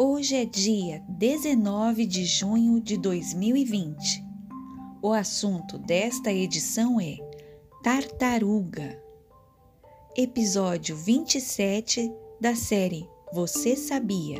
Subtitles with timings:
[0.00, 4.24] Hoje é dia 19 de junho de 2020.
[5.02, 7.16] O assunto desta edição é
[7.82, 8.96] Tartaruga.
[10.16, 14.38] Episódio 27 da série Você Sabia?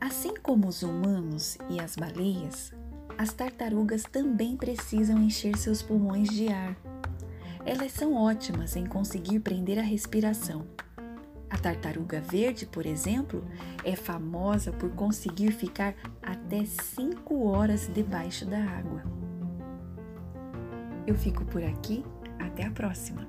[0.00, 2.72] Assim como os humanos e as baleias,
[3.20, 6.74] as tartarugas também precisam encher seus pulmões de ar.
[7.66, 10.66] Elas são ótimas em conseguir prender a respiração.
[11.50, 13.44] A tartaruga verde, por exemplo,
[13.84, 19.02] é famosa por conseguir ficar até 5 horas debaixo da água.
[21.06, 22.02] Eu fico por aqui,
[22.38, 23.28] até a próxima!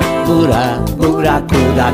[0.31, 1.91] buraco, buraco da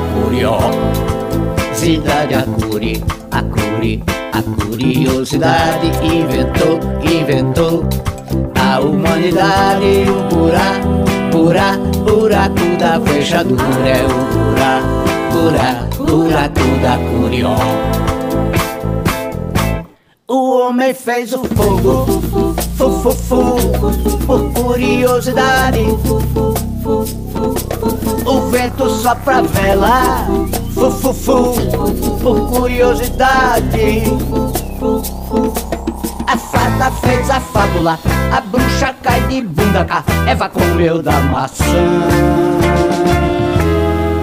[1.73, 7.83] curiosidade, a curi, a curi, a curiosidade inventou, inventou
[8.59, 17.97] a humanidade, o buraco, buraco, buraco da fechadura é o buraco, buraco, da curiosidade.
[20.29, 22.05] O homem fez o fogo,
[22.75, 23.39] fu, fu, fu,
[24.27, 25.79] por curiosidade.
[28.25, 30.27] O vento sopra a vela,
[30.73, 31.53] fu, fu, fu,
[32.21, 34.03] por curiosidade.
[36.27, 37.97] A fada fez a fábula,
[38.35, 41.63] a bruxa cai de bunda cá, Eva comeu da maçã.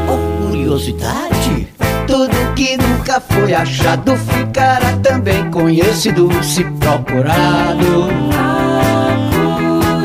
[0.07, 1.69] Por curiosidade,
[2.07, 8.09] tudo que nunca foi achado ficará também conhecido se procurado.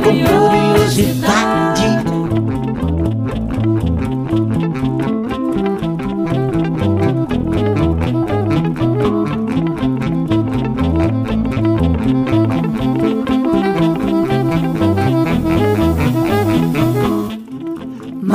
[0.04, 1.39] Com curiosidade.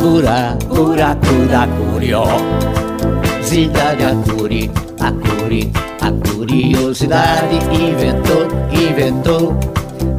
[0.00, 4.70] buraco, buraco da curiosidade, a curi,
[5.00, 9.54] a curi, a curiosidade inventou, inventou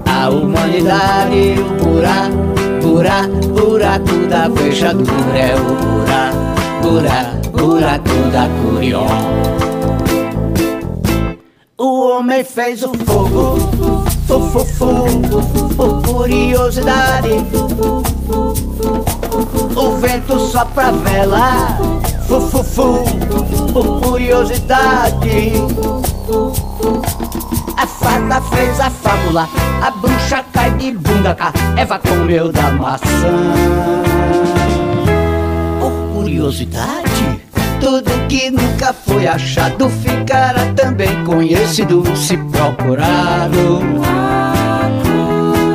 [0.05, 2.37] a humanidade, o buraco,
[2.81, 6.37] buraco, buraco da fechadura é o buraco,
[6.81, 9.67] buraco, buraco da curiosidade.
[11.79, 13.55] O homem fez o fogo,
[14.25, 15.05] fu, fu,
[15.75, 17.29] por curiosidade.
[19.75, 21.77] O vento sopra a vela,
[22.27, 23.03] fu, fu, fu,
[23.71, 25.53] por curiosidade.
[27.77, 29.47] A fada fez a fábula,
[29.83, 33.53] a bruxa cai de bunda cá, Eva comeu da maçã.
[35.79, 37.39] Por curiosidade,
[37.79, 43.81] tudo que nunca foi achado ficará também conhecido se procurado.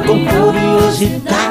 [0.04, 1.41] Com curiosidade.